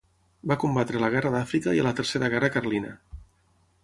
[0.51, 2.95] Va combatre a la Guerra d'Àfrica i a la Tercera Guerra Carlina.